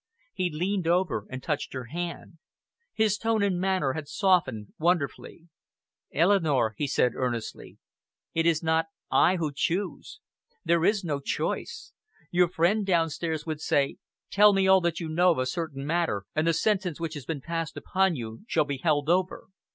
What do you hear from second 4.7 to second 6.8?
wonderfully. "Eleanor,"